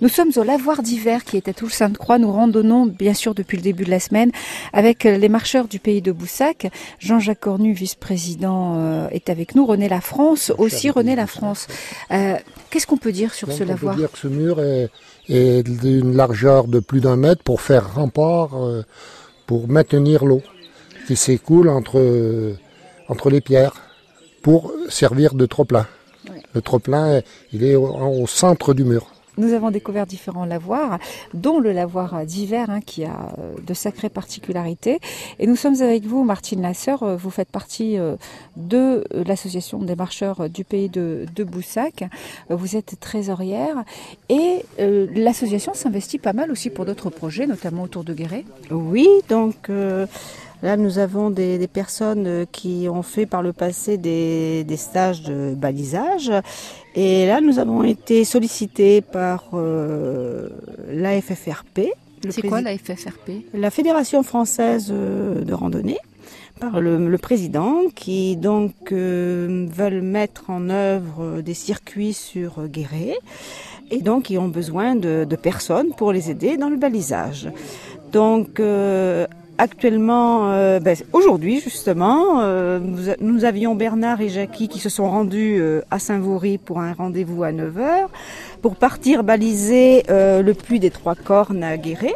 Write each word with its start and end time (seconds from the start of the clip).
Nous 0.00 0.08
sommes 0.08 0.30
au 0.36 0.44
lavoir 0.44 0.82
d'hiver 0.82 1.24
qui 1.24 1.36
est 1.36 1.48
à 1.48 1.52
Toul-Sainte-Croix. 1.52 2.18
Nous 2.18 2.30
randonnons 2.32 2.86
bien 2.86 3.12
sûr 3.12 3.34
depuis 3.34 3.56
le 3.58 3.62
début 3.62 3.84
de 3.84 3.90
la 3.90 3.98
semaine 4.00 4.30
avec 4.72 5.02
les 5.04 5.28
marcheurs 5.28 5.66
du 5.68 5.78
pays 5.78 6.00
de 6.00 6.10
Boussac. 6.12 6.68
Jean-Jacques 7.00 7.40
Cornu, 7.40 7.72
vice-président, 7.74 8.76
euh, 8.78 9.08
est 9.10 9.28
avec 9.28 9.54
nous. 9.56 9.66
René 9.66 9.88
La 9.90 10.00
France, 10.00 10.52
aussi 10.56 10.88
René 10.90 11.16
La 11.16 11.26
France. 11.26 11.66
Euh, 12.12 12.36
Qu'est-ce 12.70 12.86
qu'on 12.86 12.96
peut 12.96 13.12
dire 13.12 13.34
sur 13.34 13.48
Donc, 13.48 13.58
ce 13.58 13.64
on 13.64 13.66
lavoir? 13.66 13.94
peut 13.94 14.00
dire 14.00 14.12
que 14.12 14.18
ce 14.18 14.28
mur 14.28 14.60
est, 14.62 14.88
est 15.28 15.64
d'une 15.64 16.16
largeur 16.16 16.66
de 16.68 16.78
plus 16.78 17.00
d'un 17.00 17.16
mètre 17.16 17.42
pour 17.42 17.60
faire 17.60 17.92
rempart, 17.94 18.56
euh, 18.56 18.82
pour 19.46 19.68
maintenir 19.68 20.24
l'eau 20.24 20.40
qui 21.08 21.16
s'écoule 21.16 21.68
entre, 21.68 22.54
entre 23.08 23.28
les 23.28 23.40
pierres 23.42 23.74
pour 24.40 24.72
servir 24.88 25.34
de 25.34 25.44
trop-plein. 25.46 25.86
Ouais. 26.30 26.40
Le 26.54 26.62
trop-plein, 26.62 27.20
il 27.52 27.64
est 27.64 27.74
au, 27.74 27.86
au 27.88 28.26
centre 28.28 28.72
du 28.72 28.84
mur. 28.84 29.08
Nous 29.38 29.52
avons 29.52 29.70
découvert 29.70 30.06
différents 30.06 30.44
lavoirs, 30.44 30.98
dont 31.34 31.60
le 31.60 31.72
lavoir 31.72 32.24
d'hiver 32.26 32.70
hein, 32.70 32.80
qui 32.80 33.04
a 33.04 33.34
euh, 33.38 33.54
de 33.66 33.74
sacrées 33.74 34.08
particularités. 34.08 34.98
Et 35.38 35.46
nous 35.46 35.56
sommes 35.56 35.80
avec 35.80 36.04
vous, 36.04 36.24
Martine 36.24 36.62
Lasseur. 36.62 37.02
Euh, 37.02 37.16
Vous 37.16 37.30
faites 37.30 37.50
partie 37.50 37.98
euh, 37.98 38.16
de 38.56 39.04
l'association 39.26 39.78
des 39.78 39.96
marcheurs 39.96 40.48
du 40.48 40.64
pays 40.64 40.88
de, 40.88 41.26
Boussac. 41.40 42.04
Vous 42.50 42.76
êtes 42.76 43.00
trésorière 43.00 43.82
et 44.28 44.62
l'association 44.78 45.72
s'investit 45.72 46.18
pas 46.18 46.34
mal 46.34 46.50
aussi 46.50 46.68
pour 46.68 46.84
d'autres 46.84 47.08
projets, 47.08 47.46
notamment 47.46 47.84
autour 47.84 48.04
de 48.04 48.12
Guéret. 48.12 48.44
Oui, 48.70 49.08
donc 49.30 49.70
là 50.62 50.76
nous 50.76 50.98
avons 50.98 51.30
des, 51.30 51.58
des 51.58 51.68
personnes 51.68 52.26
euh, 52.26 52.44
qui 52.50 52.86
ont 52.90 53.02
fait 53.02 53.26
par 53.26 53.42
le 53.42 53.52
passé 53.52 53.96
des, 53.98 54.64
des 54.64 54.76
stages 54.76 55.22
de 55.22 55.54
balisage. 55.54 56.32
Et 56.94 57.26
là 57.26 57.40
nous 57.40 57.58
avons 57.58 57.82
été 57.84 58.24
sollicités 58.24 59.00
par 59.00 59.44
euh, 59.54 60.48
l'AFFRP. 60.90 61.80
le 62.24 62.30
C'est 62.30 62.42
quoi 62.42 62.60
la 62.60 62.76
FFRP 62.76 63.30
la 63.54 63.70
Fédération 63.70 64.22
française 64.22 64.88
euh, 64.90 65.42
de 65.44 65.52
randonnée 65.52 65.98
par 66.60 66.80
le, 66.80 67.08
le 67.08 67.18
président 67.18 67.84
qui 67.94 68.36
donc 68.36 68.92
euh, 68.92 69.66
veulent 69.74 70.02
mettre 70.02 70.50
en 70.50 70.68
œuvre 70.68 71.40
des 71.40 71.54
circuits 71.54 72.12
sur 72.12 72.66
Guéret 72.68 73.16
et 73.90 74.02
donc 74.02 74.30
ils 74.30 74.38
ont 74.38 74.48
besoin 74.48 74.94
de, 74.94 75.26
de 75.28 75.36
personnes 75.36 75.92
pour 75.96 76.12
les 76.12 76.30
aider 76.30 76.56
dans 76.56 76.68
le 76.68 76.76
balisage. 76.76 77.50
Donc 78.12 78.60
euh, 78.60 79.26
actuellement, 79.60 80.52
euh, 80.52 80.80
ben, 80.80 80.96
aujourd'hui 81.12 81.60
justement, 81.60 82.40
euh, 82.40 82.80
nous, 83.20 83.44
avions 83.44 83.74
Bernard 83.74 84.22
et 84.22 84.30
Jackie 84.30 84.68
qui 84.68 84.78
se 84.78 84.88
sont 84.88 85.08
rendus 85.08 85.58
euh, 85.60 85.82
à 85.90 85.98
Saint-Vaury 85.98 86.56
pour 86.56 86.80
un 86.80 86.94
rendez-vous 86.94 87.44
à 87.44 87.52
9h 87.52 88.06
pour 88.62 88.76
partir 88.76 89.22
baliser 89.22 90.02
le 90.08 90.52
puits 90.52 90.80
des 90.80 90.90
Trois 90.90 91.14
Cornes 91.14 91.62
à 91.62 91.76
Guéret. 91.76 92.14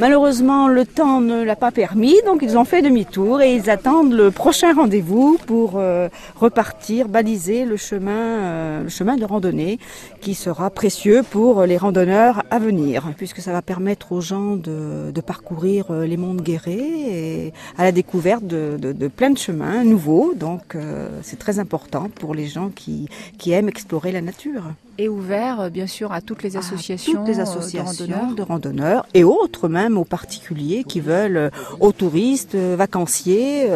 Malheureusement, 0.00 0.66
le 0.66 0.86
temps 0.86 1.20
ne 1.20 1.42
l'a 1.42 1.56
pas 1.56 1.70
permis, 1.70 2.14
donc 2.24 2.40
ils 2.40 2.56
ont 2.56 2.64
fait 2.64 2.80
demi-tour 2.80 3.42
et 3.42 3.54
ils 3.54 3.68
attendent 3.68 4.14
le 4.14 4.30
prochain 4.30 4.72
rendez-vous 4.72 5.38
pour 5.46 5.74
euh, 5.76 6.08
repartir, 6.36 7.06
baliser 7.06 7.66
le 7.66 7.76
chemin, 7.76 8.12
euh, 8.12 8.82
le 8.84 8.88
chemin 8.88 9.18
de 9.18 9.26
randonnée 9.26 9.78
qui 10.22 10.34
sera 10.34 10.70
précieux 10.70 11.22
pour 11.22 11.64
les 11.64 11.76
randonneurs 11.76 12.44
à 12.50 12.58
venir, 12.58 13.12
puisque 13.18 13.42
ça 13.42 13.52
va 13.52 13.60
permettre 13.60 14.12
aux 14.12 14.22
gens 14.22 14.56
de, 14.56 15.12
parcourir 15.20 15.90
euh, 15.90 16.06
les 16.06 16.16
monts 16.16 16.32
de 16.32 16.42
et 16.66 17.52
à 17.76 17.84
la 17.84 17.92
découverte 17.92 18.46
de, 18.46 18.78
de, 18.80 18.92
de 18.92 19.08
plein 19.08 19.28
de 19.28 19.36
chemins 19.36 19.84
nouveaux. 19.84 20.32
Donc 20.34 20.78
c'est 21.22 21.38
très 21.38 21.58
important 21.58 22.08
pour 22.14 22.34
les 22.34 22.46
gens 22.46 22.70
qui, 22.70 23.06
qui 23.38 23.52
aiment 23.52 23.68
explorer 23.68 24.12
la 24.12 24.22
nature. 24.22 24.62
Et 25.02 25.08
ouvert, 25.08 25.60
euh, 25.62 25.70
bien 25.70 25.86
sûr, 25.86 26.12
à 26.12 26.20
toutes 26.20 26.42
les 26.42 26.58
associations, 26.58 27.14
toutes 27.24 27.28
les 27.28 27.38
euh, 27.38 27.42
associations 27.42 28.04
de 28.06 28.12
randonneurs. 28.12 28.34
de 28.34 28.42
randonneurs 28.42 29.06
et 29.14 29.24
autres 29.24 29.66
même 29.68 29.96
aux 29.96 30.04
particuliers 30.04 30.84
qui 30.86 31.00
veulent, 31.00 31.38
euh, 31.38 31.50
aux 31.80 31.92
touristes, 31.92 32.54
vacanciers. 32.54 33.66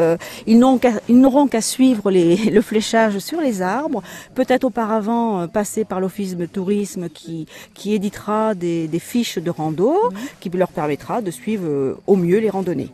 ils 0.47 0.61
qu'à- 0.83 1.01
n'auront 1.09 1.47
qu'à 1.47 1.63
suivre 1.63 2.11
les, 2.11 2.37
le 2.37 2.61
fléchage 2.61 3.19
sur 3.21 3.41
les 3.41 3.63
arbres. 3.63 4.03
Peut-être 4.35 4.65
auparavant 4.65 5.49
passer 5.49 5.87
par 5.87 5.99
l'office 5.99 6.37
de 6.37 6.45
tourisme 6.45 7.09
qui, 7.09 7.47
qui 7.73 7.95
éditera 7.95 8.55
des, 8.55 8.87
des 8.87 8.99
fiches 8.99 9.39
de 9.39 9.51
rando 9.51 9.95
qui 10.41 10.51
leur 10.51 10.69
permettra 10.69 11.23
de 11.23 11.31
suivre 11.31 11.97
au 12.07 12.17
mieux 12.17 12.39
les 12.39 12.51
randonnées. 12.51 12.91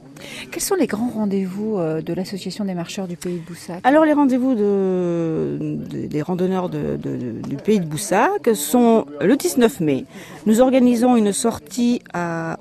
Quels 0.51 0.63
sont 0.63 0.75
les 0.75 0.87
grands 0.87 1.09
rendez-vous 1.11 1.79
euh, 1.79 2.01
de 2.03 2.13
l'association 2.13 2.65
des 2.65 2.75
marcheurs 2.75 3.09
du 3.09 3.17
pays 3.17 3.37
de 3.39 3.45
Boussac? 3.47 3.81
Alors 3.85 4.05
les 4.05 4.13
rendez-vous 4.13 4.55
de, 4.55 5.59
de- 5.61 6.07
des 6.07 6.23
randonneurs 6.23 6.69
du 6.69 7.57
pays 7.65 7.81
de 7.81 7.87
Boussac 7.87 8.51
sont 8.55 9.07
le 9.21 9.37
19 9.37 9.81
mai. 9.81 10.05
Nous 10.47 10.61
organisons 10.61 11.17
une 11.17 11.33
sortie 11.33 12.03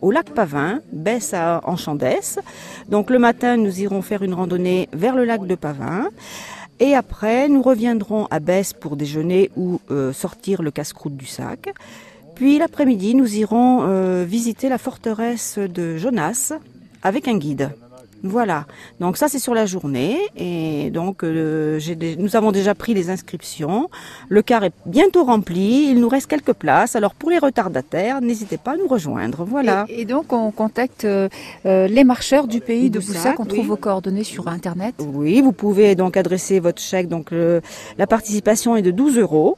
au 0.02 0.12
lac 0.12 0.30
Pavin, 0.32 0.82
Besse 0.92 1.34
à- 1.34 1.62
en 1.66 1.76
Chandès. 1.76 2.40
Donc 2.90 3.10
le 3.10 3.20
matin, 3.20 3.58
nous 3.58 3.82
irons 3.82 4.02
faire 4.02 4.24
une 4.24 4.34
randonnée 4.34 4.90
vers 4.94 5.16
le 5.16 5.26
lac 5.26 5.46
de 5.46 5.56
Pavin. 5.56 6.08
Et 6.82 6.96
après, 6.96 7.50
nous 7.50 7.62
reviendrons 7.62 8.28
à 8.32 8.40
Besse 8.40 8.72
pour 8.74 8.96
déjeuner 8.96 9.52
ou 9.58 9.80
euh, 9.92 10.14
sortir 10.14 10.62
le 10.62 10.72
casse-croûte 10.72 11.18
du 11.18 11.26
sac. 11.26 11.74
Puis 12.36 12.58
l'après-midi, 12.58 13.16
nous 13.16 13.36
irons 13.36 13.80
euh, 13.82 14.24
visiter 14.26 14.70
la 14.70 14.78
forteresse 14.78 15.58
de 15.60 15.98
Jonas 15.98 16.54
avec 17.04 17.28
un 17.28 17.38
guide. 17.38 17.72
Voilà. 18.22 18.66
Donc 19.00 19.16
ça 19.16 19.30
c'est 19.30 19.40
sur 19.40 19.54
la 19.54 19.66
journée 19.66 20.18
et 20.36 20.90
donc 20.90 21.24
euh, 21.24 21.80
des- 21.96 22.18
nous 22.18 22.36
avons 22.36 22.52
déjà 22.52 22.76
pris 22.76 22.94
les 22.94 23.10
inscriptions. 23.10 23.90
Le 24.28 24.42
car 24.42 24.66
est 24.66 24.74
bientôt 24.86 25.24
rempli. 25.24 25.90
Il 25.90 26.02
nous 26.02 26.10
reste 26.10 26.28
quelques 26.28 26.52
places. 26.52 26.98
Alors 26.98 27.14
pour 27.16 27.30
les 27.30 27.38
retardataires, 27.40 28.20
n'hésitez 28.20 28.58
pas 28.58 28.72
à 28.74 28.76
nous 28.76 28.88
rejoindre. 28.90 29.46
Voilà. 29.46 29.86
Et, 29.88 30.02
et 30.02 30.06
donc, 30.06 30.34
on 30.34 30.52
contacte 30.52 31.06
euh, 31.06 31.30
euh, 31.66 31.88
les 31.88 32.04
marcheurs 32.04 32.48
du 32.48 32.60
pays 32.60 32.90
de 32.90 33.00
Boussac, 33.00 33.16
Boussac. 33.16 33.40
On 33.40 33.46
trouve 33.46 33.60
oui. 33.62 33.66
vos 33.68 33.78
coordonnées 33.78 34.26
sur 34.26 34.50
Internet. 34.50 34.96
Oui, 35.00 35.40
vous 35.42 35.54
pouvez 35.54 35.96
donc 35.96 36.18
adresser 36.18 36.60
votre 36.60 36.82
chèque. 36.82 37.08
Donc 37.08 37.32
le- 37.32 37.62
la 37.98 38.06
participation 38.06 38.76
est 38.76 38.82
de 38.82 38.92
12 38.92 39.18
euros. 39.18 39.58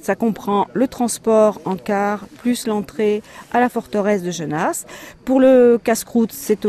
Ça 0.00 0.14
comprend 0.14 0.66
le 0.72 0.88
transport 0.88 1.60
en 1.64 1.76
car 1.76 2.20
plus 2.42 2.66
l'entrée 2.66 3.22
à 3.52 3.60
la 3.60 3.68
forteresse 3.68 4.22
de 4.22 4.30
Genasse. 4.30 4.86
Pour 5.24 5.40
le 5.40 5.78
casse-croûte, 5.82 6.32
c'est 6.32 6.66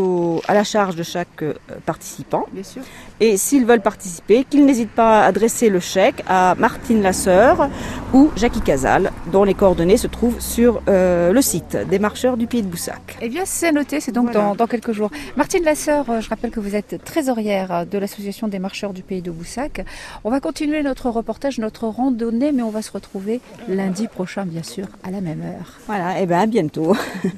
à 0.47 0.53
la 0.53 0.64
charge 0.64 0.96
de 0.96 1.03
chaque 1.03 1.42
euh, 1.42 1.53
participant. 1.86 2.46
Bien 2.52 2.64
sûr. 2.64 2.81
Et 3.19 3.38
s'ils 3.38 3.66
veulent 3.66 3.81
participer, 3.81 4.44
qu'ils 4.44 4.66
n'hésitent 4.66 4.92
pas 4.92 5.22
à 5.22 5.25
adresser 5.25 5.69
le 5.69 5.80
chèque 5.80 6.24
à 6.28 6.56
Martine 6.58 7.02
Lasseur 7.02 7.69
ou 8.14 8.30
Jackie 8.36 8.62
Casal, 8.62 9.12
dont 9.32 9.44
les 9.44 9.54
coordonnées 9.54 9.98
se 9.98 10.08
trouvent 10.08 10.40
sur 10.40 10.82
euh, 10.90 11.32
le 11.32 11.42
site 11.42 11.78
des 11.90 11.98
marcheurs 12.00 12.36
du 12.38 12.46
Pied 12.48 12.62
de 12.62 12.68
Boussac. 12.68 13.18
Eh 13.22 13.30
bien, 13.30 13.44
c'est 13.46 13.72
noté, 13.72 14.00
c'est 14.00 14.12
donc 14.12 14.32
Voilà. 14.32 14.40
dans, 14.50 14.56
dans 14.56 14.68
quelques 14.68 14.92
jours. 14.92 15.10
Martine 15.38 15.64
Lasseur, 15.64 16.10
euh, 16.10 16.20
je 16.22 16.30
rappelle 16.30 16.52
que 16.52 16.60
vous 16.60 16.76
êtes 16.76 17.04
trésorière 17.06 17.86
de 17.86 17.98
l'association 17.98 18.48
des 18.48 18.60
marcheurs 18.60 18.94
du 18.94 19.02
pays 19.02 19.22
de 19.22 19.32
Boussac. 19.32 19.86
On 20.24 20.30
va 20.30 20.40
continuer 20.40 20.84
notre 20.84 21.10
reportage, 21.10 21.58
notre 21.60 21.88
randonnée, 21.88 22.52
mais 22.52 22.64
on 22.64 22.70
va 22.70 22.82
se 22.82 22.92
retrouver 22.92 23.40
lundi 23.68 24.08
prochain, 24.08 24.46
bien 24.46 24.64
sûr, 24.64 24.88
à 25.04 25.12
la 25.12 25.22
même 25.22 25.42
heure. 25.42 25.78
Voilà, 25.88 26.20
et 26.20 26.26
bien 26.26 26.40
à 26.42 26.46
bientôt. 26.48 26.96